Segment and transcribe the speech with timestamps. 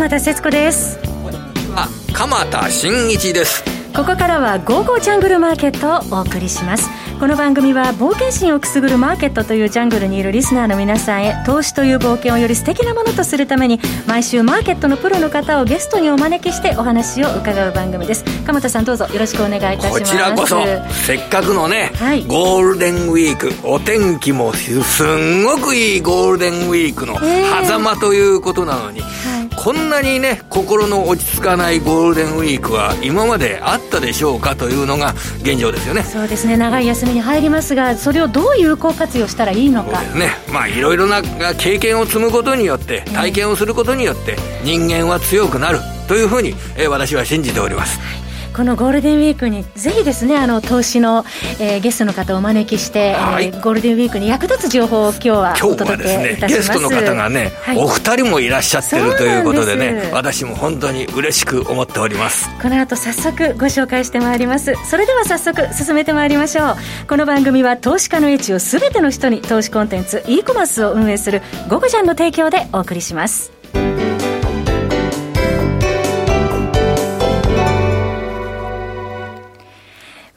[0.00, 0.98] 鎌田節子です。
[1.76, 3.62] あ鎌田新一です。
[3.94, 6.88] ここからは「ゴーゴージャングルマーケット」をお送りします。
[7.20, 18.24] この番組は冒険心をくすぐるマーケットというジャングルにいるリスナーの皆さんへ投資という冒険をより素敵なものとするために毎週マーケットのプロの方をゲストにお招きしてお話を伺う番組です。
[18.46, 20.00] 鎌田さんどうぞよろしくお願いいたします。
[20.00, 20.62] こちらこそ
[21.04, 27.18] せっかくのね、はい、ゴールデンウィークお天気もすんごくいいゴールデンウィークの
[27.66, 36.02] 狭間ということなのに、えーはいこんなにね心の落ち着かないゴールデンウィークは今まであったでしょうかというのが現状ですよね。
[36.02, 36.56] そうですね。
[36.56, 39.98] 長い休みに入りますがそれをどう有効活用したらいいのか。
[39.98, 40.30] そうですね。
[40.52, 41.22] まあいろいろな
[41.54, 45.78] 経験を積むことによって体験をすることによって人間は強くなる
[46.08, 51.24] というふうに、えー、私は信じております、はいこのゴールデンウィークにぜひですねあの投資の、
[51.58, 62.48] えー、ゲストの方をお招きして、はい、えー、ゴールデンウィークに役立つ情報を今日はお届けいたします、ね、ゲストの方がね、はい、お二人もいらっしゃってるということでね私も本当に嬉しく思っております。
[62.60, 64.74] この後早速ご紹介してまいります。
[64.84, 66.76] それでは早速進めてまいりましょう。
[67.08, 73.52] この番組は投資家の位置をすべての人に投資コンテンツ e コマースを運営する「ゴゴジャン」の提供でお送りします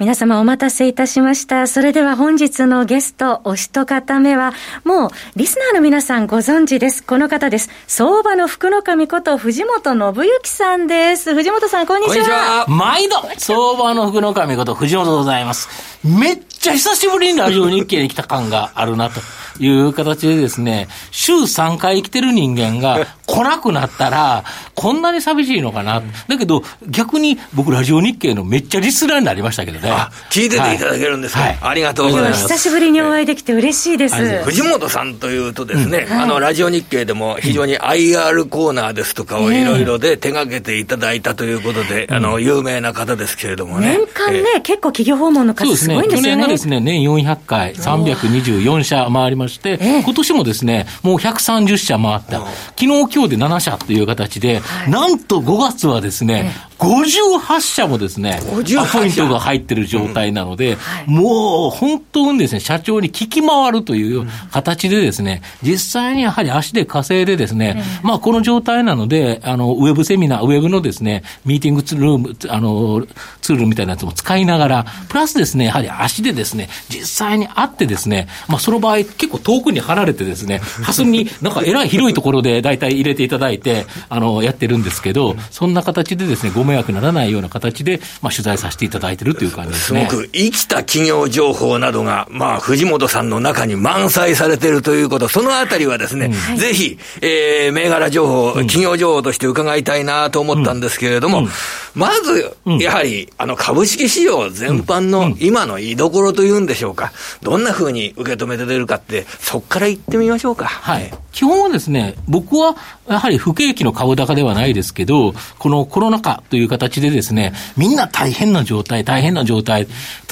[0.03, 1.65] 皆様お待たせいたしました。
[1.65, 4.51] それでは本日のゲスト、お一方目は、
[4.83, 7.01] もうリスナーの皆さんご存知です。
[7.01, 7.69] この方です。
[7.87, 11.33] 相場の福の神こと藤本信之さんです。
[11.33, 12.65] 藤本さん、こんにちは。
[12.67, 15.69] 毎度、相場の福の神こと藤本でございます。
[16.03, 19.21] めっちゃ久しぶりにラジオ日経に来た感があるなと。
[19.59, 24.43] いう形でですね、週3回来てる人間が来なくなったら、
[24.75, 26.01] こんなに寂しいのかな。
[26.27, 29.91] だけど、逆に僕、ラジオ日経のめっちゃリスナーになりましたけどね。
[30.29, 32.43] 聞いてていただけるんですか、はい、ありがとうございます。
[32.43, 34.15] 久しぶりにお会いできて嬉しいです。
[34.43, 43.97] 藤本さんというとですね、うん、あの、ラジオ日経でも非常に IR コーナーですとかをいろいろで手がけていただいたということで、あの、有名な方ですけれどもね。
[43.97, 46.23] 年間ね、えー、結構企業訪問の数すごいんですよね。
[46.23, 52.39] 去年がですね、年400回、324社回りまして、今年もですね、もう130社回った。
[52.39, 56.51] 昨日今日で7社という形で、はい、なんと5月はですね、
[56.83, 60.75] 58社もですね、アポイントが入ってる状態なので、うん。
[60.77, 73.05] はい、もう本当にですね、社長に聞き回るという形でですね、実際にやはり足で稼いでですね、うん、まあこの状態なので、あの、ウェブセミナー、ウェブのですね、ミーティングツール、あの、
[73.41, 90.07] ツールみたいなやつも使いながら、プラスですね、やはり足でですね、実際に会ってですね、まあその場合結構遠くに離れてですね、はすになんかえらい広いところで大体入れていただいて、あの、やってるんですけど、そんな形でですね、ご迷惑ならないような形で、まあ、取材させていただいてるという感じですね。
[90.09, 101.45] すごく生きた企業情報などが、まあ、藤本さんの中に満載されているということ、そのあたりはですね、うん、ぜひ、えー、銘柄情報、企業情報として伺いたいなと思ったんですけれども、うん。
[101.45, 101.51] うん、
[101.95, 107.11] まず、やはり、あの、株式市場全般の今の居所というんでしょうか、
[107.41, 110.65] どんなふうに受け止めて出るかって、そこから言ってみましょうか。
[110.65, 111.13] はい。
[111.31, 112.75] 基本はですね、僕は
[113.09, 119.87] やはり不景気の株高ではないですけど、このコロナ禍という形でですね、みんな大変な状態、大変な状態。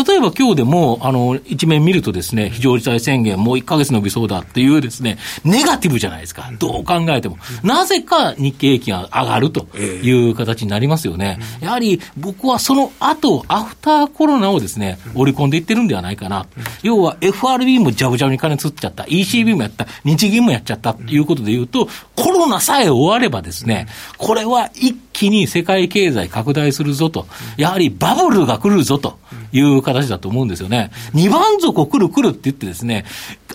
[0.07, 6.51] 例えば今日でも、あの、一面見るとですね、非常事態宣言もう1ヶ月伸びそうだっていうですね、ネガティブじゃないですか。
[6.59, 7.39] どう考えても。
[7.63, 11.39] なぜか日経平均が上がるという形になりますよね。
[11.59, 16.45] やはり僕はその後、アフターコロナをですね、織り込んでいってるんではないかな。
[16.83, 19.05] 要は FRB もジャブジャブに金つっちゃった。
[19.05, 19.87] ECB もやった。
[20.03, 23.87] 日銀もやっちゃったということで言うと、コロナさえ終わればですね、
[24.19, 29.19] これは一気に世界経済拡大するぞと、やはりバブルが来るぞと
[29.51, 30.89] いう形だと思うんですよね。
[31.13, 33.05] 二番底来る来るって言ってですね、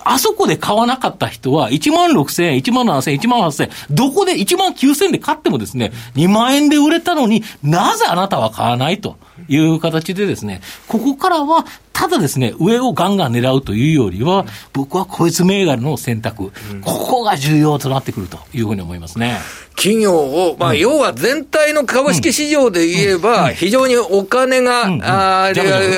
[0.04, 9.16] あそこで買わなかった人は1万6千円、1万7千円、1万8千円、どこで1万9千円で買ってもですね、2万円で売れたのになぜあなたは買わないと。
[9.48, 14.44] いう形でですね、ここからは、ただですね、上をガンガン狙うというよりは、
[14.74, 16.52] 僕はこいつ銘柄の選択、
[16.82, 19.38] ここが重要となってくるというふうに思いますね。
[19.76, 25.52] 企業を、まあ、要は全体の株式市場で言えば、非常にお金が、あ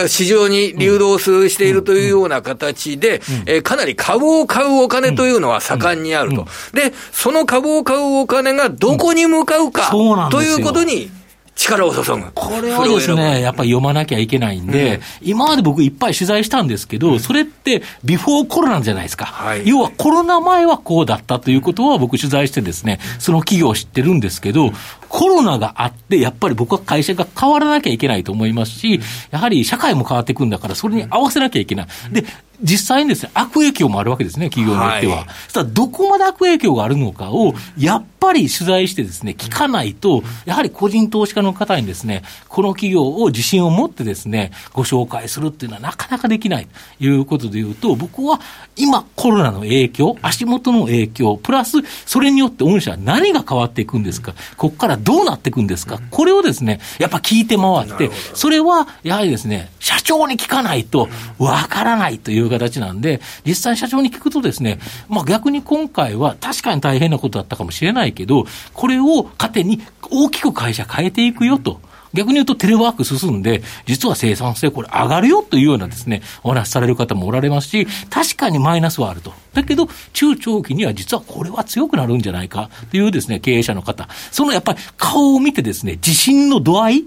[0.06, 6.46] 市場に流動しているというような形で、えかなり株を買うお金というのは盛んにあると。
[6.74, 9.90] で、その株を買うお金がどこに向かうか、
[10.30, 11.10] ということに、
[11.58, 12.30] 力を注ぐ。
[12.34, 19.68] これはですね、やっぱり読まなきゃいけないんで、うん、今まで僕いっぱい取材したんですけど、うん、それってビフォーコロナじゃないですか、はい。
[19.68, 24.70] 要はコロナ前はこうだったということは僕取材してですね、その企業を知ってるんですけど、
[25.08, 29.00] コロナがあって、やっぱり僕は会社が変わらなきゃいけないと思いますし、
[29.30, 31.86] やはり社会も変わっていくんだから、それに合わせなきゃいけない。
[32.12, 32.24] で、
[32.60, 35.18] 実際にですね、悪影響もあるわけですね、企業によっては。
[35.18, 46.66] はい、たら、どこまで悪影響があるのかを、やっぱり取材してですね、聞かないと、やはり個人投資家の方にですね、この企業を自信を持ってですね、ご紹介するっていうのはなかなかできない
[46.98, 48.40] ということでいうと、僕は
[48.76, 61.08] 今コロナの影響、足元の影響、プラスそれによって御社は何が変わっていくんですか、ここからどうなっていくんですか、これをですね、やっぱ聞いて回って、それはやはりですね、社長に聞かないと
[61.38, 64.78] わからないという形なんで、実際社長に聞くとですね、
[65.08, 69.80] まあ逆に今回は確かに大変なことだったかもしれないけど、これを糧に
[70.10, 71.80] 大きく会社変えていくよと。
[72.14, 79.32] 逆に言うとテレワーク進んで、実は生産性これ上がるよというようなですね、お話しされる方もおられますし、確かにマイナスはあると。
[79.54, 87.04] だけど、中長期には実はこれは強くなるんじゃないかというですね、経営者の方、そのやっぱり顔を見てですね、自信の度合い、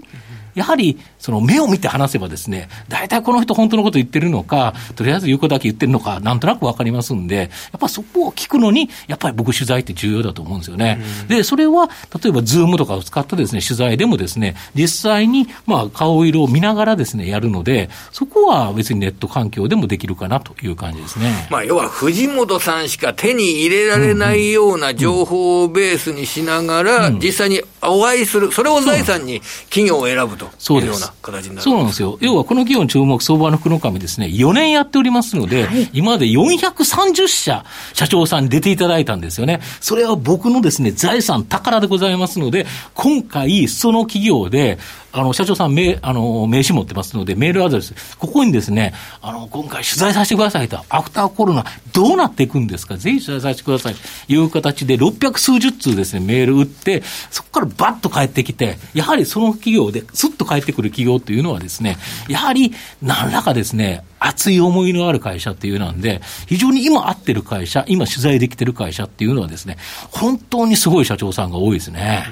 [0.54, 7.44] やはりその目を見て話せばですね、大体この人本当のこと言ってるのか、とりあえず言うことだけ言ってるのか、なんとなくわかりますんで、や
[7.76, 11.00] っぱそこを聞くのに、やっぱり僕取材って重要だと思うんですよね。
[11.28, 11.88] で、それは、
[12.20, 21.46] 例えばズームとかを使ったですね、取材でもですね、実際に、まあ、顔色を見ながらですね、やるので、そこは別にネット環境でもできるかなという感じですね。
[21.50, 29.40] まあ、要は藤本さんしか手に入れられないような情報をベースにしながら、実際にお会いする、それを財産に
[29.70, 31.62] 企業を選ぶというような形になる。
[31.62, 32.18] そうなんですよ。
[32.20, 37.64] 要はこの企業の注目相場の福の神ですね、4年やっておりますので、はい、今まで430社、
[37.94, 39.60] 社長さんに出ていただいたんですよね。
[39.80, 44.78] それは僕のですね、財産、宝でございますので、今回、その企業で、
[45.12, 54.00] あの、社長さん名、あの、名刺持ってますので、メールアドレス、ここにですね、あの、今回取材させてくださいと、アフターコロナ、どうなっていくんですか、ぜひ取材させてくださいと
[54.32, 61.96] いう形で、600数十通ですね、メール打って、そこからバッと帰ってきて、やはりその企業で、すっと帰ってくる企業というのはですね、
[62.28, 62.72] やはり
[63.02, 69.78] 何らかですね、熱い思いのある会社っていうなんで、非常に今会ってる会社、今取材できてる会社っていうのはですね、
[70.10, 72.24] 本当にすごい社長さんが多いですね。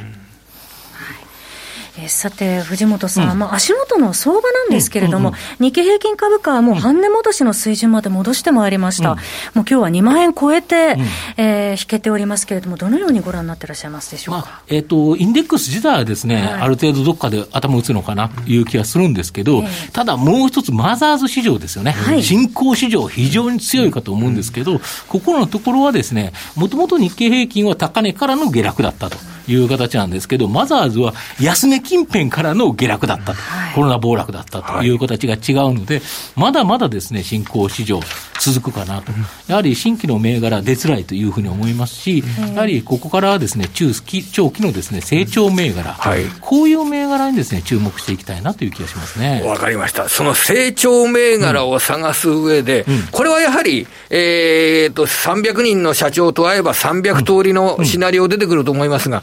[2.03, 9.23] うんえさて、藤本さん、うん、まあ、足元の相場なんですけれども、うんうんうん、日経平均株価はもう半値戻しの水準まで戻してまいりました、うん、もう
[9.57, 11.05] 今日は2万円超えて、うん、
[11.37, 29.17] えー、引けておりますけれども、どのようにご覧になってらっしゃいますでしょうか、まあ、えーと、インデックス自体はですね、はい、ある程度どっかで頭打つのかなという気がするんですけど、えー、ただもう一つ、マザーズ市場ですよね、はい、新興市場、非常に強いかと思うんですけど、ここのところはですね、もともと日経平均は高値からの下落だったと。
[29.53, 34.91] いう形なんですけど、マザーズは安値近辺からの下落だったと、はい、コロナ暴落だったとい。
[34.91, 36.03] う形が違うので、
[36.37, 38.01] まだまだですね、新興市場
[38.39, 39.13] 続くかなと。
[39.49, 42.25] やはり新規の銘柄出づらいというふうに思いますし、
[42.55, 49.43] やはりここからはですね、中期、長期のですね、成長銘柄、はい、こういう銘柄にですね、注目していきたいなという気がしますね。
[49.45, 50.09] わかりました。
[50.09, 59.23] その成長銘柄を探す上で、うん、これはやはり、えー、と、300人の社長と会えば300通りのシナリオ出てくると思いますが、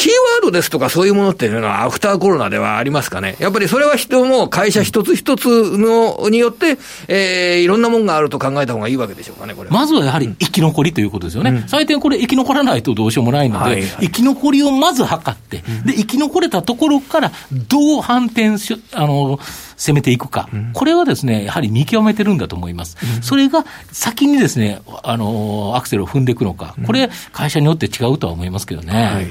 [0.00, 3.36] キーワードですとかそういうものっていうのはアフターコロナではありますかね？
[3.38, 9.68] やっぱりそれは人も会社一つ一つのによって、えー、いろんなもんがあると考えた方がいいわけでしょうかね、これ。
[9.68, 11.50] まずはやはり生き残りということですよね。
[11.50, 17.30] うん、最低これ生き残らないとどうしようもないので、はいはい、生き残りをまず測って、で、生き残れたところから
[17.68, 19.38] どう反転し、あの、
[19.76, 22.96] 攻めていくか、うん、これはですね、やはり見極めてるんだと思います。
[23.18, 28.94] うん、それが先にですね、あの、アクセルを踏んでいくのか、これ、会社によって違うとは思いますけどね。
[28.94, 29.26] はい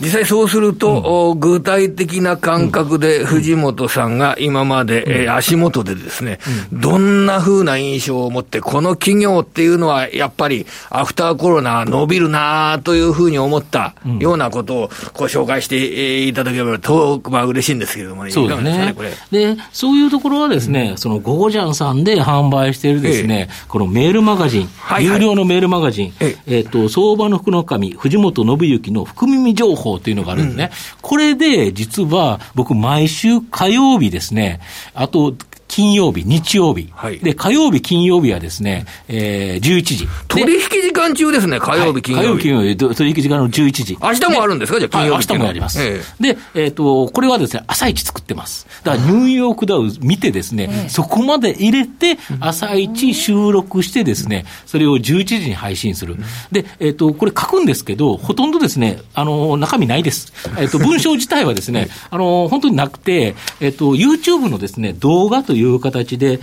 [0.00, 6.38] 実際そうすると、うん、具体的な感覚で藤本さんが今まで、うん、えー、足元でですね、
[6.72, 18.94] うん、どんなふうな印象を持って、この企業っていうのはやっぱりアフターコロナ伸びるなというふうに思ったようなことをご紹介していただければと、まあ嬉しいんですけれども、そうですね。
[19.30, 26.60] で、そういうところはですね、そのゴゴジャンさんで販売しているですね、ええ、このメールマガジン、はいはい、有料のメールマガジン、ええ。
[26.60, 30.70] っ、ー、と、相場の福の神、藤本信之の福耳情報法というのがあるんですね。
[30.72, 34.60] うん、これで、実は僕、毎週火曜日ですね、
[34.94, 35.34] あと、
[35.72, 40.08] 金曜日、日曜日、はい、で火曜日、金曜日はですね、えー、11時。
[40.28, 42.42] 取引時間中ですね、火曜日、金曜日。
[42.42, 43.98] 火曜日、金曜日、取引時間の11時。
[43.98, 45.26] 明日もあるんですか、じゃあ、金曜日。
[45.30, 45.82] 明日もやります。
[45.82, 48.66] えー、で、えっ、ー、と、これはですね、朝一作ってます。
[48.84, 56.16] だから、ニューヨークダウ見てですね、えー、そこまで入れて、朝一収録してですね、それを11時に配信する。
[56.50, 60.34] で、えっ、ー、と、これ書くんですけど、ほとんどですね、あの、中身ないです。
[60.58, 66.40] えっ、と、文章自体はですね、 あの、本当になくて、えっ、と、YouTube のですね、動画という形で、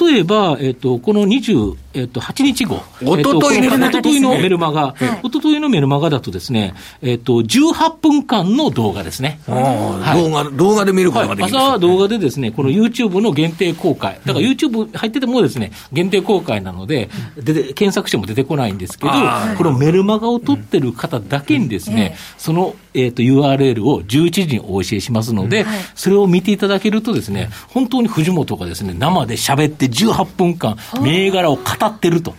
[0.00, 2.82] 例えば、えっ、と、この20、えっと、8日後。
[3.04, 5.20] おとといの、おとといのメルマガ、はい。
[5.22, 9.40] おとといのメルマガだとですね、えっと、18分間の動画ですね。
[9.46, 10.22] はい。
[10.22, 19.12] 動画、動画で見ることができるんです朝は動画でですね、この YouTube の限定公開、だから YouTube 入っててもですね、限定公開なので、でで検索しても出てこないんですけど
[19.56, 21.96] このメルマガを取ってる方だけにですええ。
[21.96, 32.34] ね、その、えっと URL を11時にお教えしますのではい、それを見ていただけるとですね、本当に藤本がですね、生で喋って18分間、銘柄を語ってると。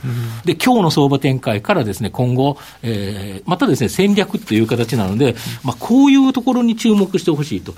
[0.46, 7.74] で、今日の相場展開からですね、今後、えーまたですね、戦略っていう形なので、まあ、こういうところに注目してほしいと。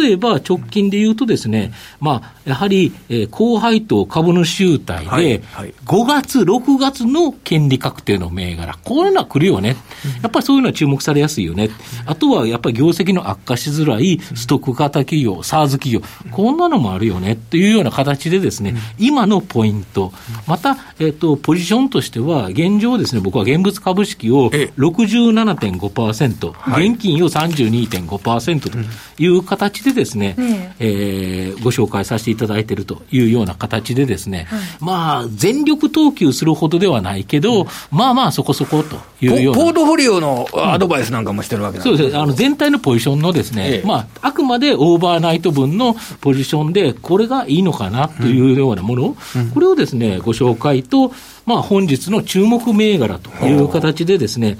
[0.00, 5.74] 例えば、直近で言うとですね、まあ、やはり、えー高配当株主優待で、はいはい。
[5.86, 9.76] 5月、6月の権利確定の銘柄、こういうのは来るよね。
[10.22, 11.70] やっぱりそういうのは注目されやすいよね。
[12.06, 17.32] あとはやっぱり業績の悪化しづらいストック型企業、サーズ企業、こんなのもあるよね。
[17.32, 20.12] っていうような形でですね、今のポイント、
[20.46, 24.72] また、えっ、と、ポジションとしては、現状ですね、僕は現物株式をええ。
[24.78, 28.78] 67.5%、現金を32.5%と
[29.18, 31.54] いう形でですね、ええ。
[31.56, 34.46] ーご紹介させていただいているというような形でですね、
[34.80, 39.58] まあ、全力投球するほどではないけど、まあまあそこそこというような。
[39.58, 41.84] ポポートフォリオのアドバイスなんかもしてるわけなん。
[41.84, 42.12] そうです。
[42.12, 42.18] ね。
[42.18, 43.86] あの、全体のポジションのですね、ええ。
[43.86, 49.16] まあ、あくまでオーバーナイト分のポジションで、これがいいのかかなというようなもの、
[49.54, 51.12] これをですね、ご紹介と、
[51.48, 54.58] まあ、本日の注目銘柄という形でですね、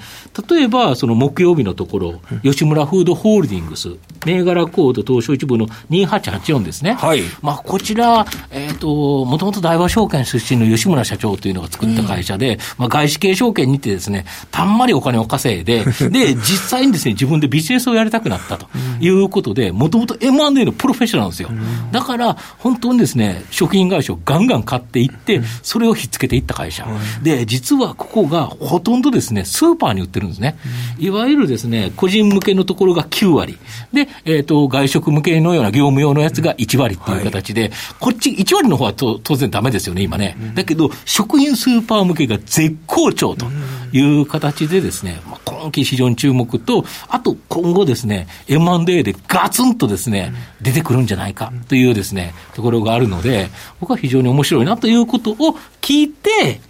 [0.49, 6.93] 例えば、その木曜日のところ、吉村フードホールディングス、銘柄コード東証一部の2884ですね。
[6.93, 18.67] はいまあ、こちら、えっ、と、もともと大和証券出身の吉村社長というのが作った会社で、まあ、外資系証券にてですね、たんまりお金を稼いで、 で、実際にですね、自分でビジネスをやりたくなったと
[18.99, 21.51] いうことで、もともと M&A のプロフェッショナルなんですよ。
[21.91, 26.78] だから、本当にですね、食品会社をガンガン買っていって、それをひっつけていった会社。
[27.23, 30.57] で、実はここがほとんどですね、スーパーに売ってるんですね。
[30.97, 33.57] いわゆるですね、個人向けのところが9割。
[33.93, 40.35] で、えっ、と、外食向けのような業務用のやつが1割っていう形で、こっち1割の方はと当然ダメですよね、今ね。
[40.55, 43.45] だけど、食品スーパー向けが絶好調と
[43.91, 56.61] いう形でですね、まあ、今期非常に注目と、あと今後ですね、M&A でガツンとですね、出てくるんじゃないかというですね、ところがあるので、僕は非常に面白いなということを聞いて、で、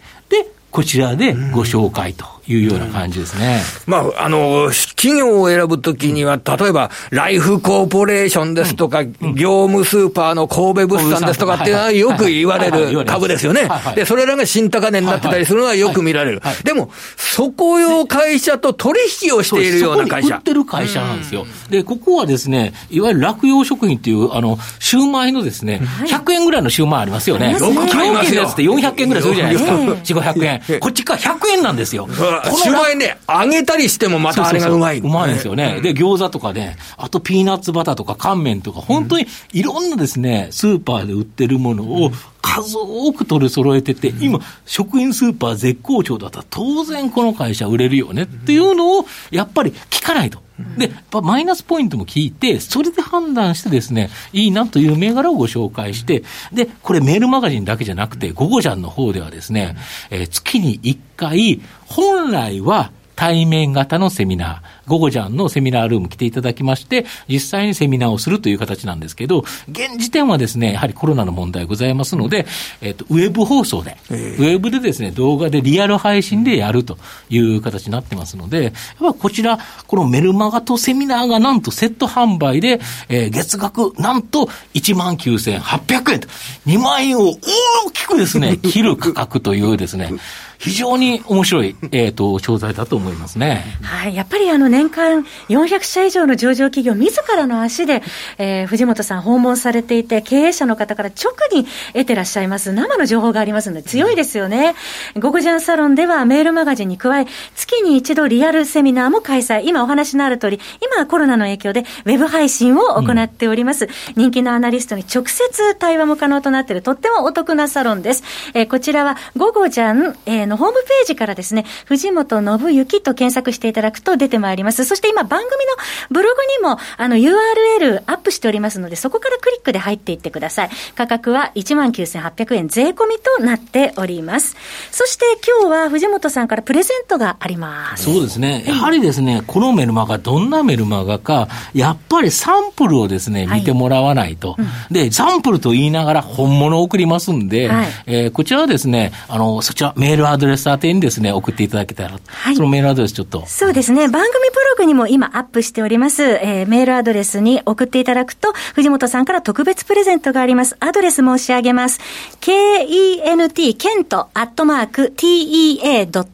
[0.71, 2.38] こちらでご紹介と。
[2.49, 3.61] いうような感じですね。
[3.85, 13.69] まあ、あの、企業を選ぶときには、例えば、ライフコーポレーションですとか、業務スーパーの神戸物産ですとかっていうのはよく言われる株ですよね。
[13.95, 16.41] で、それらが新高値になってたりするのはよく見られる。
[16.63, 20.41] でも、そこ用会社と取引をしているような会社売っ。
[20.41, 21.45] てる会社なんですよ。
[21.69, 27.51] で、ここはですね、いわゆる落葉食品っていう、あの、シューマイのですね、100円ぐらいのシューマイありますよね。
[27.51, 28.43] よく買いますよ。
[28.43, 29.73] やつって400円ぐらいするじゃないですか。
[29.73, 30.79] ええ4、500円。
[30.79, 32.07] こっちから100円なんですよ。
[32.43, 35.01] シューマイね、揚げたりしてもまたあれがうまい。
[35.01, 35.79] そうまいんですよね。
[35.81, 50.39] で、餃子とかね、あとピーナッツバターとか乾麺とか、本当にいろんなですね、スーパーで売ってるものを数多く取り揃えてて、今、食品スーパー絶好調だったら当然この会社売れるよねっていうのを、やっぱり聞かないと。
[50.77, 50.91] で、
[51.21, 59.77] マイナスポイントも聞いて、それで判断してですね、いいなという銘柄をご紹介して、で、これメールマガジンだけじゃなくて、ゴゴジャンの方ではですね、
[60.09, 72.45] えー月に1回、本来は対面型のセミナー、ゴゴジャンのセミナールーム来ていただきまして、実際にセミナーをするという形なんですけど、現時点はですね、やはりコロナの問題ございますので、
[72.79, 76.97] えっ、と、ウェブ放送で、ウェブでですね、動画でリアル配信でやると
[77.29, 82.79] いう形になってますので、やっぱこちら、このメルマガとセミナーがなんとセット販売で、
[83.09, 86.29] えー月額なんと1万9800円と、
[86.67, 90.13] 2万円を大きくですね、 切る価格というですね、
[90.59, 93.63] 非常に面白い、えっ、と、商材だと思いますね。
[93.81, 94.15] はい。
[94.15, 98.03] やっぱりあの年間400社以上の上場企業自らの足で、
[98.37, 104.75] えー藤本さん訪問されていて、経営者の方から直に得てらっしゃいます生の情報がありますので強いですよね。
[105.17, 107.25] ゴゴジャンサロンではメールマガジンに加え、
[107.55, 109.61] 月に一度リアルセミナーも開催。
[109.63, 113.87] 今お話のある通り、今コロナの影響でウェブ配信を行っております。
[114.17, 118.23] 人気のアナリストに直接対話も可能となっているとってもお得なサロンです。
[118.53, 124.83] えーこちらはゴゴジャン、えーのホームページからですね、藤本信之と検索していただくと出てまいります。
[124.83, 125.71] そして今番組の
[126.09, 130.69] ブログにも、あの URL アップしておりますので、そこからクリックで入っていってください。
[130.95, 134.55] 価格は19,800円税込みとなっております。
[134.91, 138.05] そして今日は藤本さんからプレゼントがあります。
[138.05, 138.63] そうですね。
[138.65, 144.53] やはりですね、このメルマガどんなメルマガか、やっぱりサンプルをですね、見てもらわないと。
[144.53, 153.43] はいうん、で、サンプルと言いながら本物を送りますんで、はい、えー、こちらはですね、あの、そちらメールアドレス宛てにですね、送っていただけたら、はい、そのメールアドレスちょっと。
[153.45, 160.75] そうですね、番組ブログにも今アップしております、えー、メールアドレスに送っていただくと、藤本さんから特別プレゼントがあります。
[160.79, 161.99] アドレス申し上げます。
[162.41, 166.25] kent, ケント、アットマーク、tea.ocn.ne.jp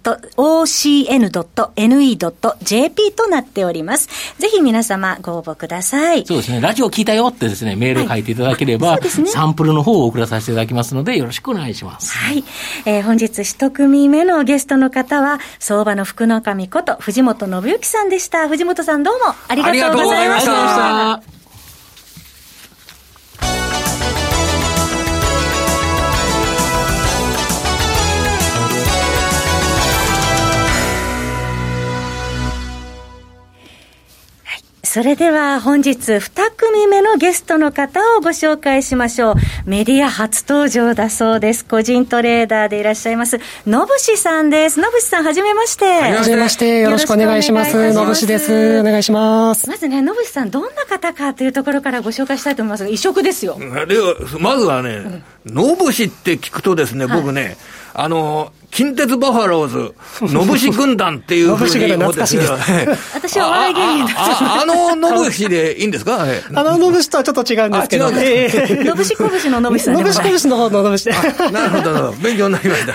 [3.12, 4.10] となっております。
[4.40, 6.26] ぜひ皆様ご応募ください。
[6.26, 12.18] そうですね、ラジオ聞いたよってですね、メール書いていただければ、はいね、サンプルの方を送らさせていただきますので、よろしくお願いします。
[12.18, 12.44] はい。
[12.86, 18.48] えー、本日一組目のゲストの方は、相場の福の神こと藤本信之さんでした。
[18.48, 21.35] 藤本さんどうもありがとうございました。
[34.96, 39.36] それでは本日2組目のゲストの方をご紹介しましょう。
[39.66, 41.66] メディア初登場だそうです。
[41.66, 43.38] 個人トレーダーでいらっしゃいます。
[43.68, 44.80] のぶしさんです。
[44.80, 45.84] のぶしさん、はじめまして。
[45.84, 46.80] はじめまして。
[46.80, 47.92] よろしくお願いします。
[47.92, 48.80] のぶしです。
[48.80, 49.68] お願いします。
[49.70, 53.58] まずね、のぶしさん、どんな方かというところからご紹介したいと思いますが、異色ですよ。
[53.60, 57.58] では、まずはね、のぶしって聞くとですね、僕ね、はい
[57.98, 66.24] あの、近鉄バファローズ、のぶし軍団っていうふうに思って私はお笑い芸人ああののぶしでいいんですか？
[66.24, 68.12] あののぶしとはちょっと違うんですけど。
[68.12, 72.94] のぶしこぶしののぶしさんのぶしこぶしの方ののぶしなるほど、勉強になりました。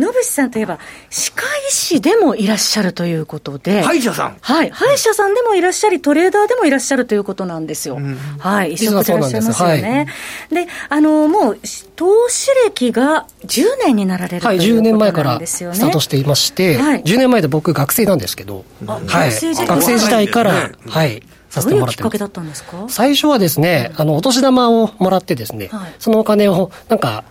[0.00, 0.78] のぶしさんといえば、
[1.10, 3.82] 歯科医師でもいらっしゃるということで。
[3.82, 4.36] 歯医者さん。
[4.40, 4.70] はい。
[4.70, 7.98] 歯医者さんでもいらっしゃり、トレーダーでもいらっしゃるということなんですよ。
[8.38, 8.74] はい。
[8.74, 10.06] 一緒でいらっしゃいますよね。
[10.50, 11.58] で、あの、もう、
[11.96, 22.18] 投資歴が10年になられるはい、10年前からスタートしていまして、はい、10年前で僕学生なんですけど、はい、学生時代から、はい、させてもらってます。
[22.32, 27.24] どういう最初はですね、あの、お年玉をもらってですね、はい、そのお金を、なんか、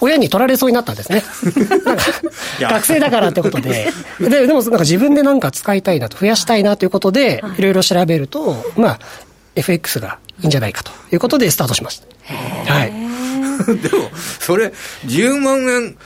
[0.00, 1.24] 親に取られそうになったんですね。
[2.60, 3.92] 学生だからってことで。
[4.20, 8.98] で、でもなんか自分でなんか使いたいなと、増やしたいなということで、いろいろ調べると、まあ、
[9.56, 12.00] FX がいいんじゃないかということでスタートしまし
[12.66, 12.72] た。
[12.72, 12.92] はい。
[13.82, 14.10] でも、
[14.40, 14.72] それ、
[15.06, 15.96] 10万円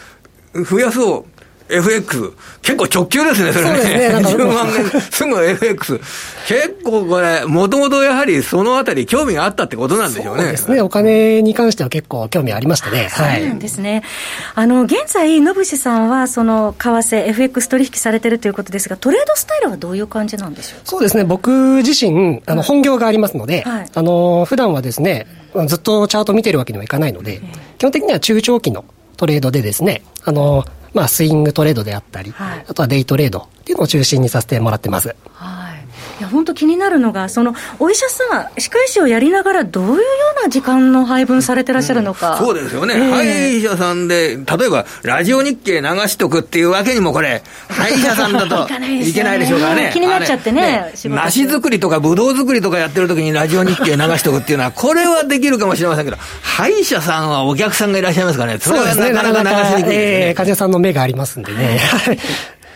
[0.65, 1.25] 増やそう。
[1.69, 4.21] FX、結構直球ですね、それね。
[4.21, 5.99] ね10万円、すぐ FX。
[6.47, 10.43] 結構これ、もともとやはりそのあたり興味があったってことなんでしょうね。
[10.43, 10.81] そうですね。
[10.81, 13.09] お金に関しては結構興味ありましたね。
[13.09, 13.41] はい。
[13.41, 14.03] そうなんですね。
[14.55, 21.25] あの、現在、野伏さんは、その、為替、FX 取引されてるということですが、トレードスタイルはどういう感じなんでしょうそうですね。
[21.25, 21.51] 僕
[21.83, 25.27] 自身、あの、本業がありますので、はい、あの、普段はですね、
[25.67, 27.41] ずっとチャート見てるわけにはいかないので、
[27.79, 28.85] 基本的には中長期の
[29.17, 35.15] トレードでですね、あの、まあ、スイングトレードであったり、はい、あとはデイトレードっていうのを中心にさせてもらってます。
[35.33, 35.66] はい
[36.19, 40.03] いや本当気になるのが、そのお医者さん、歯科医師をやりながら、どういうよ
[40.41, 59.95] うな時間の配分されてらっしゃるのか、うん、そうですよね、えー、歯医者さんで、例えばラジオ日経流しとくっていうわけにも、これ、歯医者さんだと いけないでしょうからね、気になっちゃってね、ね梨作りとかぶどう作りとかやってる時にラジオ日経流しとくっていうのは、 これはできるかもしれませんけど、歯医者さんはお客さんがいらっしゃいますからね、それはなかなか流しにくいですね。
[60.29, 61.79] えー、患者さんの目がありますんでね。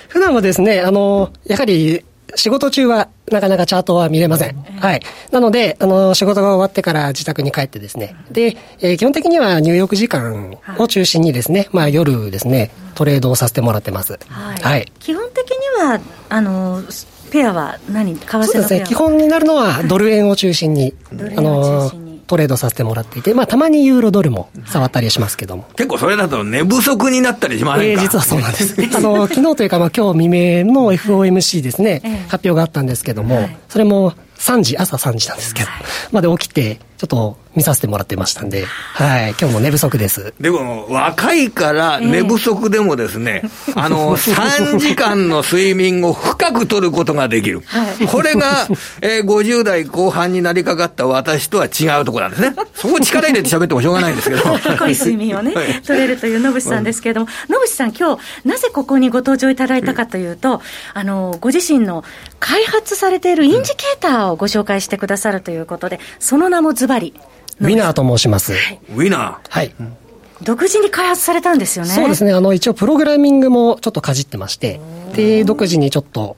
[0.08, 4.56] 普段はですね、あの、やはり仕事中はなかなかチャートは見れません。
[4.56, 5.02] はい。
[5.30, 8.16] なので、あの、仕事が終わってから自宅に帰ってですね。
[8.30, 14.18] で、えー、基本的には入浴時間を中心にですね、まあ夜ですね、トレードをさせてもらってます。
[14.28, 14.62] はい。
[14.62, 16.82] はい、基本的には、あの、
[17.30, 18.84] ペアは何為替のペアそうですね。
[18.86, 20.94] 基本になるのはドル円を中心に。
[21.36, 21.90] あの、
[22.30, 25.64] トレードさせてもらっていて、まあ、たまにユーロドルも触ったりしますけども。
[25.74, 28.76] 結構それだと寝不足になったりしませんか、えー、実はそうなんです。
[28.96, 35.68] あの、昨日というか、まあ、今日未明の FOMC ですね、発表があったんですけども、それも3時、朝3時なんですけど、
[36.12, 40.34] まで起きて、ちょっと見させてもらってましたんで、はい、今日も寝不足です。
[40.38, 47.62] でも、若いから寝不足でもですね、えー、あの、3時間の睡眠を深く取ることができる。
[47.64, 48.68] はい、これが、
[49.00, 52.54] えー、50代後半になりかかった私とは違うところなんですね。
[52.74, 54.42] そこ力入れて喋ってもしょうがないんですけど。
[54.60, 55.54] 深い睡眠をね、
[55.86, 60.60] 取れるという野口さんですけれども、野口さん今日、なぜここにご登場いただいたかというと、
[60.92, 62.04] あの、ご自身の
[62.40, 67.14] 開発されているインジケーターをご紹介してくださるということで、その名もズバリ。
[67.60, 68.52] ウィナーと申します。
[68.52, 69.72] ウィナーはい。
[70.42, 71.90] 独自に開発されたんですよね。
[71.90, 72.32] そうですね。
[72.32, 74.80] あの、一応プログラミングもちょっとかじってまして、
[75.14, 76.36] で、独自にちょっと、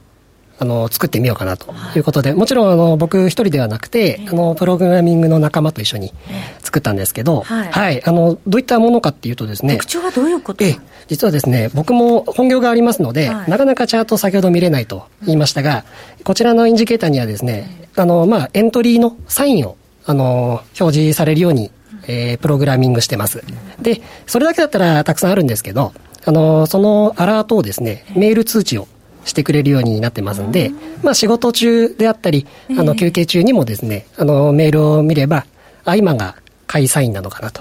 [0.59, 6.13] あの、作ってみようかなということで、はい、もちろん、あの、僕一人ではなくて、あの、プログラミングの仲間と一緒に
[6.61, 9.75] 作ったんですけど、はい、はい、あの、どういったものかっていうとですね。
[9.75, 10.65] 特徴はどういうこと？
[10.65, 10.77] え
[11.09, 15.85] 実はですね、僕も本業がありますので、はい、なかなかチャート先ほど見れないと言いましたが、
[16.25, 21.71] こちらのインジケーターにはですね、あの、まあ、エントリーのサインを、あの、表示されるように
[22.07, 23.45] えー、プログラミングしてます。
[23.81, 25.93] で、それだけだったらたくさんあるんですけど、
[26.25, 28.89] あの、そのアラートをですね、メール通知を
[29.25, 30.71] してくれるようになってますんで、
[31.03, 35.47] まあ仕事中であったり、あの休憩中にもですね、あのメールを見れば、
[35.85, 36.37] あ、今が
[36.67, 37.61] 買いサインなのかなと。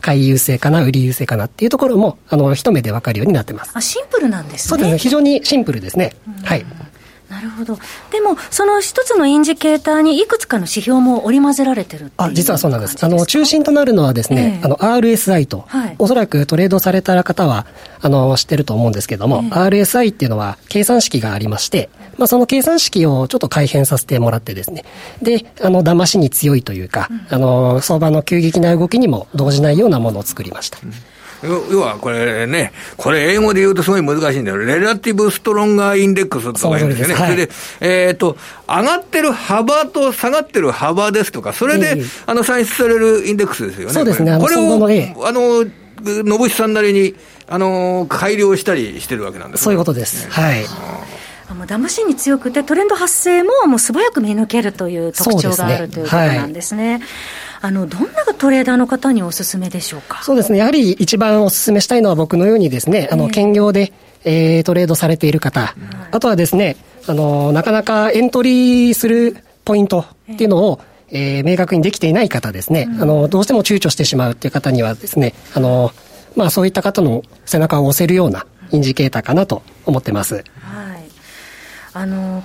[0.00, 3.70] 買い優勢かな、売り優勢かなっていうところも、あの、一目でわかるようになってます。
[3.74, 4.68] あ、シンプルなんですね。
[4.70, 4.98] そうですね。
[4.98, 6.16] 非常にシンプルですね。
[6.42, 6.66] はい。
[7.32, 7.78] なるほど。
[8.10, 13.02] でも、その一つのインジケーターにいくつかの指標も織り交ぜられてるあ、実はそうなんです。
[13.02, 17.64] あの、中心となるのはですね、えー、あの、RSI と、はい、おそらくトレードされた方は、
[18.02, 24.84] あの、知ってると思うんですけども、えー、RSI っていうのは計算式がありまして、まあ、その計算式をちょっと改変させてもらってですね、
[25.22, 30.78] で、あの、騙しに強いというか、うん、あの、相場の急激な動きにも動じないようなものを作りました。
[30.84, 30.92] うん
[31.42, 34.58] 要はこれね、これ英語で言うとすごい難しいんだよ。
[34.58, 37.14] レラティブストロンガーインデックスとか言うんですよね。
[37.14, 37.50] それで、
[37.80, 38.36] えっ、ー、と、
[38.68, 43.94] 上がってる幅と下がってる幅ですとか、それで、あの、算出されるインデックスですよね。
[43.94, 44.38] そうですね。
[44.38, 45.64] これを、あの、
[46.04, 47.14] 信しさんなりに、
[47.48, 50.28] あの、改良したりしてるわけなんです、そういうことです。
[50.30, 50.64] はい。
[51.54, 56.92] もう騙しに強くて、トレンド発生ももう素早く見抜けるという特徴がある、ね、ということなんですね。
[56.92, 57.02] はい
[57.62, 60.22] あの、どんなトレーダーの方にお勧めでしょうか？
[60.22, 60.58] そうですね。
[60.58, 63.92] やはり一番お勧めしたいのは僕のようにですね、あの、兼業で、
[64.24, 65.74] えー、トレードされている方、
[66.10, 75.92] あとはですね、あの、なかなかエントリーするポイントっていうのを、えー、明確にできていない方ですね、あの、どうしても躊躇してしまうっていう方にはですね、あの、
[76.34, 80.36] まあそういった方の背中を押せるようなインジケーターかなと思ってます。
[80.36, 80.42] はい。
[81.94, 82.42] あの、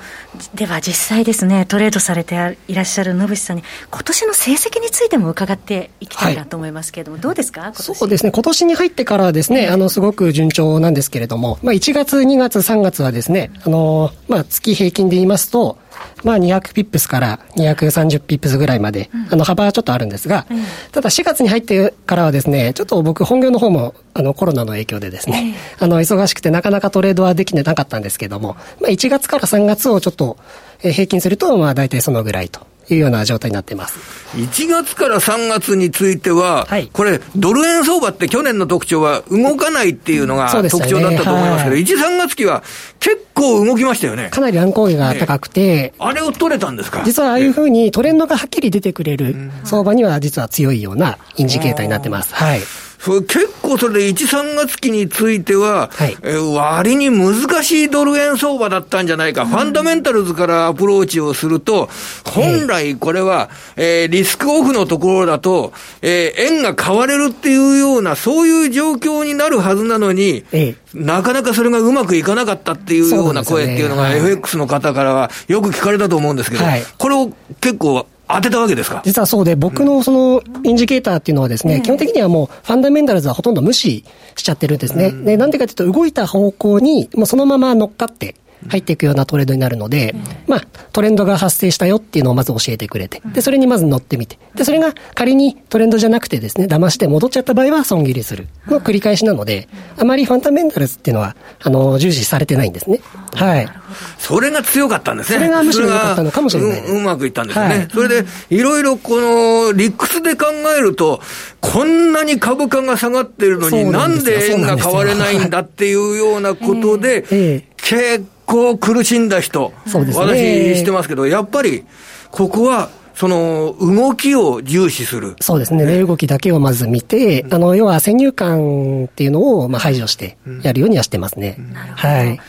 [0.56, 7.74] では実際ですね、トレードされていらっしゃる野口さんに、今年の成績についても伺っていきたいなと思いますけれども、はい、どうですか？
[7.74, 15.78] そうですね、今年に入ってからはですね、あの、すごく順調なんですけれども、まあ、1月、2月、3月はですね、あの、まあ、月平均で言いますと、
[16.24, 30.38] まあ、200ピップスから230ピップスぐらいまで、うん、あの幅はちょっとあるんですが、うん、ただ4月に入ってからはですね、ちょっと僕本業の方もあのコロナの影響でですね、あの忙しくてなかなかトレードはできてなかったんですけども、まあ、1月から3月をちょっと
[30.80, 34.00] 平均すると、まあ大体そのぐらいというような状態になってます。
[34.36, 42.64] 1月から3月については、はい、これ、ドル円相場って去年の特徴は動かないっていうのが特徴だったと思いますけど、ね、1、3月期は
[43.00, 44.30] 結構動きましたよね。
[44.30, 47.04] かなり乱高下が高くて、あれを取れたんですか？
[47.06, 52.34] 実はああいうふうにトレンドがはっきり出てくれる相場には実は強いようなインジケーターになってます。
[52.34, 52.62] はい。
[53.08, 61.88] それ結構それで1、3月期については、はい、え割に難しいドル円相場だったんじゃないか、うん、ファンダメンタルズからアプローチをすると、
[62.26, 79.02] 本来これは、えー、リスクオフのところだと、えー、円が買われるっていうような、そういう状況になるはずなのに、ええ、なかなかそれがうまくいかなかったっていうような声っていうのが、FX の方からはよく聞かれたと思うんですけど、はい、これを結構当てたわけですか？
[79.06, 84.04] 実はそうで、僕のそのインジケーターっていうのはですね、うん、基本的にはもうファンダメンタルズはほとんど無視
[84.36, 85.08] しちゃってるんですね。
[85.08, 88.36] うん、で、なんでかというと動いた方向にもうそのまま乗っかって
[88.68, 90.16] 入っていくようなトレードになるので、
[90.48, 99.68] まあ、トレンドが発生したよっていうのをまず教えてくれて、で、それにまず乗ってみて、で、それが仮にトレンドじゃなくてですね、騙して戻っちゃった場合は損切りするの繰り返しなので、
[99.98, 103.00] あまりファンダメンタルズっていうのは、あの、重視されてないんですね。
[103.34, 103.70] はい。
[104.18, 105.38] それが強かったんですね。
[105.38, 106.98] それがむしろ良かったのかもしれないう。
[106.98, 107.78] うまくいったんですよね。
[107.78, 111.22] はい、それで、いろいろこの、理屈で考えると、
[111.62, 120.26] こんなに株価が下がってるのにな、んで円が買われないんだっていうようなことで、結構苦しんだ人、そうですね、
[120.74, 121.86] 私してますけど、やっぱり、
[122.32, 125.36] ここは、その動きを重視する。
[125.42, 125.86] そうですね。
[125.86, 131.56] 値動きだけをまず見て、うん、あの、要は先入観っていうのをまあ排除してやるようにはしてますね。
[131.58, 132.08] うん、なるほど。
[132.08, 132.40] はい。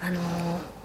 [0.00, 0.10] あ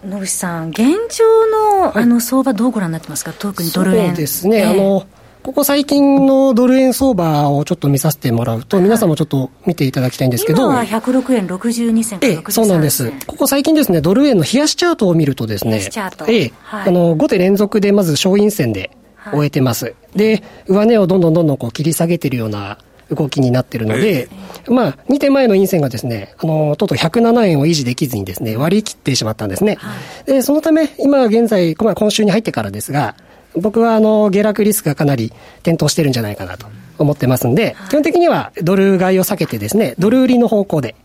[0.08, 3.32] の、野口さん、現状の、あの相場どうご覧になってますか？
[3.32, 4.08] 特にドル円。
[4.08, 4.58] そうですね。
[4.58, 5.06] えー、あの、
[5.48, 10.64] ここ最近のドル円相場をちょっと見させてもらうと、皆さんもちょっと見ていただきたいんですけど。
[10.64, 13.14] 今は106円62銭ええ、そうなんです。
[13.26, 15.90] ここ最近ですね、ドル円の冷やしチャートを見るとですね、
[16.28, 18.92] ええ、はい、あの、5手連続でまず小陰線で
[19.32, 19.86] 終えてます。
[19.86, 22.78] はい、で、上値をどんどんどんどんこう切り下げてるような
[23.10, 24.28] 動きになってるので、
[24.68, 29.78] まあ、2手前の陰線がですね、あの、とうとう107円を維持できずにですね、割り切ってしまったんですね。
[29.80, 29.96] は
[30.28, 33.16] い、で、そのため、今現在、今週に入ってからですが、
[33.62, 36.67] 僕はあの下落リスクがかなり点灯してるんじゃないかなと
[36.98, 40.96] 思ってますんで、基本的にはドル買いを避けてですね、ドル売りの方向で、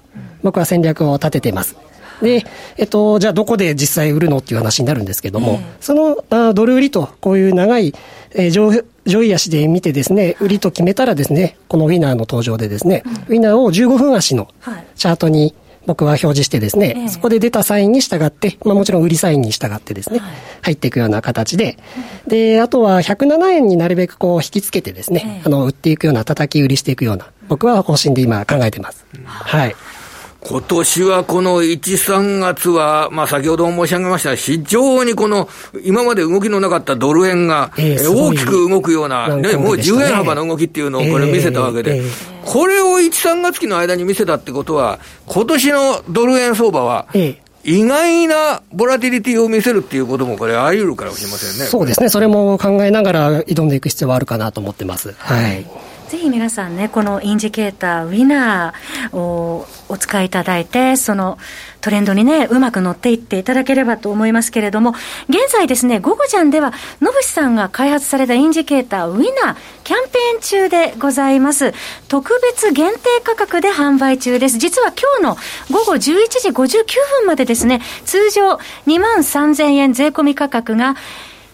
[0.43, 1.77] 僕は戦略を立ててます。
[2.23, 2.45] で、
[2.77, 7.95] えっと、じゃあどこで実際売るのっていう話になるんですけども、そのあドル売りとこういう長い、
[8.35, 14.49] えー、上上位足で見てですね、売りと決めたらですね、このウィナーの登場でですね、ウィナーを15分足の
[14.95, 15.55] チャートに
[15.87, 20.21] 僕は表示してですね、そこで出たサインに従って、まあもちろん売りサインに従ってですね、
[20.63, 21.79] 入っていくような形で、
[22.27, 29.05] で、あとは107円になるべくこう引き付けてですね、あの、売っていくような、叩き売りしていくような、僕は方針で今考えてます。
[29.25, 29.75] はい。
[30.45, 35.49] 今年はこの1、3月は、まあ先ほど申し上げました、非常にこの、
[35.85, 42.03] 今まで動きのなかったドル円が、大きく動くような、ね、もう10円幅の動きっていうのをこれ見せたわけで、
[42.45, 47.07] これを1、3月期の間に見せたってことは、今年のドル円相場は、
[47.65, 51.67] 意外なボラティリティを見せるっていうことも、これ、あり得るかもしれませんね。
[51.67, 52.09] そうですね。
[52.09, 55.15] それも考えながら挑んでいく必要はあるかなと思ってます。
[55.19, 55.65] はい。
[56.13, 61.39] ぜひ皆さんね、このインジケーター、ウィナーをお使いいただいて、その
[61.81, 64.91] トレンドにね、うまく乗っていっていただければと思いますけれども、
[65.31, 71.73] 現在ですね、午後ジャンでは、野口さんが開発されたインジケーター、ウィナー、キャンペーン中でございます。
[72.09, 74.59] 特別限定価格で販売中です。
[74.59, 75.37] 実は今日の
[75.71, 76.85] 午後11時59
[77.21, 80.95] 分までですね、通常2万3000円税込み価格が、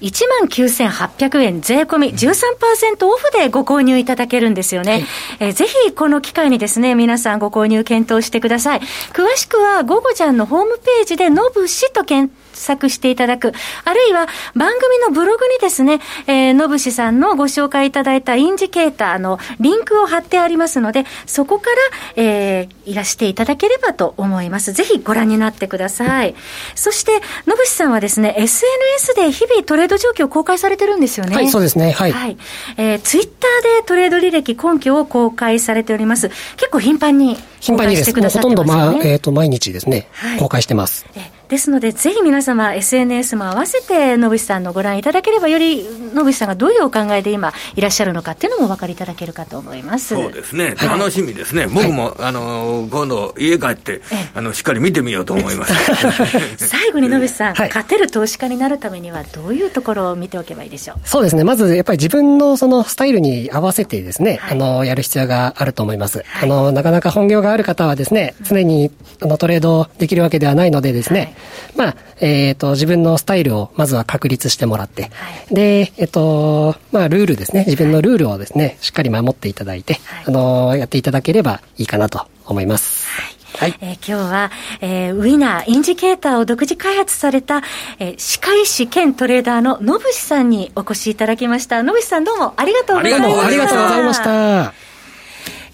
[0.00, 4.92] 19,800円税込み13%オフでご購入いただけるんですよね。
[4.92, 5.04] はい、
[5.40, 8.80] えー、ぜひこの機会にですね、皆さんご購入検討してください。
[9.12, 12.32] 詳しくは、午後ちゃんのホームページで、のぶしと検
[12.62, 13.52] 索していただく。
[13.84, 21.76] あるいは番組のブログにですね、えー、のぶしさんのご紹介いただいたインジケーターのリンクを貼ってありますので、そこから、
[22.16, 24.72] えー、いらしていただければと思います。
[24.72, 26.34] ぜひご覧になってください。
[26.74, 31.34] そして、のぶしさんはですね、SNS で日々トレード状況を公開されてるんですよね。
[31.34, 31.92] はい、そうですね。
[31.92, 32.12] はい。
[32.12, 32.36] はい。
[32.76, 36.28] えー、ツイッターでトレード履歴根拠を公開されております。
[36.56, 38.12] 結構頻繁に頻繁にです。
[38.12, 41.06] ほとんど、まあ、えっ、ー、と、毎日ですね、はい、公開してます。
[41.16, 45.82] えですので、ぜひ皆様、SNS も合わせて、野口さんのご覧いただければ、より
[46.14, 50.14] 野口さんがどういうお考えで今、いらっしゃるのかっていうのもお分かりいただけるかと思います。
[50.14, 54.02] そうですね、楽しみですね、はい、僕も、あの今度、家帰って、
[54.34, 55.72] あのしっかり見てみようと思います。
[56.68, 60.96] 最後に野口さん、はい、勝てる投資家になるためには、どういうところを見ておけばいいでしょう？
[61.04, 66.26] そうですね、まずやっぱり自分のそのスタイルに合わせてですね、あのやる必要があると思います。
[66.42, 68.90] あのなかなか本業がある方はですね、常に
[69.22, 71.34] あのトレードできるわけではないのでですね、
[71.76, 75.08] まあ、えっ、ー、と、自分のスタイルをまずは確立してもらって、は
[75.50, 83.08] い、で、えっ、ー、と、まあ、ルールですね、自分のルールをですね、しっかり守っていただいて、はい、あの、やっていただければいいかなと思います。
[83.08, 87.62] はいはい、えー、今日は、えー、ウィナー、インジケーターを独自開発された、
[87.98, 91.82] えー、歯科医師兼トレーダーの野口さんにお越しいただきました。
[91.82, 93.46] 野口さんどうもありがとうございました。
[93.46, 94.87] ありがとうございました。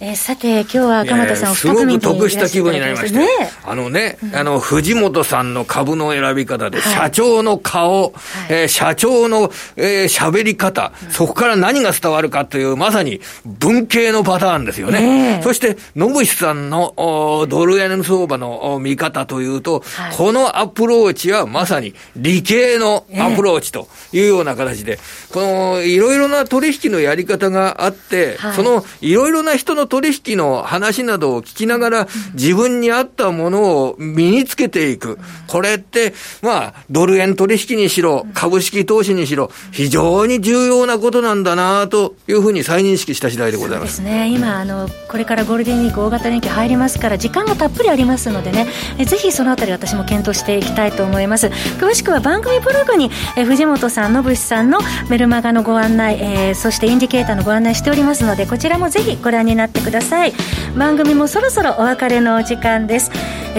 [0.07, 3.19] えー、さて、今日は鎌田さん、すごく得した気分になりました。
[3.21, 3.27] ね、
[3.65, 8.13] あのね、うん、あの、藤本さんの株の選び方で、社長の顔、はい、
[8.51, 15.41] えー、社長の、えー、喋り方、そこから何が伝わるかという、まさに文系のパターンですよね。
[15.43, 24.99] そして、野口さんのおドル円相場の見方というと、はい、このアプローチはまさに理系のアプローチというような形で、
[25.33, 35.19] このいろいろな取引のやり方があって、はい、そのいろいろな人の取引の話などを聞きながら、自分に合ったものを身につけていく。
[35.47, 43.85] これって、まあ、ドル円取引にしろ、株式投資にしろ、非常に重要なことなんだなというふうに再認識した次第でございます。
[43.85, 44.29] ですね。
[44.29, 48.67] 今、あの、これからゴールデンウィーク大型連休入りますから、時間がたっぷりありますのでね、
[48.99, 51.47] えぜひそのあたり私も検討していきたいと思います。
[51.79, 54.79] 詳しくは番組ブログに、え藤本さん、野口さんの
[55.09, 60.33] メルマガのご案内、えー、そしてインディケーターのご案内しておりますので、こちらもぜひご覧になってください。
[60.77, 63.11] 番組もそろそろお別れのお時間です。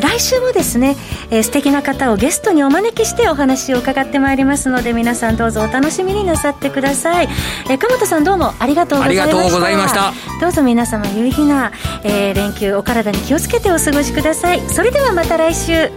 [0.01, 0.97] 来週もですね、
[1.29, 7.29] えー、素敵な方をゲストにお招きしてお話を伺ってまいりますので皆さんどうぞお楽しみになさってください、
[7.69, 9.23] えー、鎌田さんどうもありがとうございました。
[9.23, 10.13] ありがとうございました。
[10.41, 11.71] どうぞ皆様有意義な、
[12.03, 14.61] えー、連休お体に気をつけてお過ごしください。
[14.69, 15.91] それではまた来週。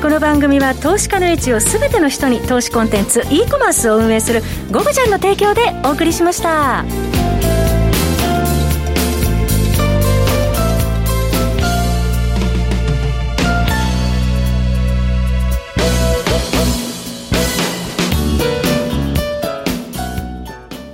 [0.00, 6.84] この番組は投資家の位置を全ての人に投資コンテンツ e コマースを運営するゴブちゃんの提供でお送りしました。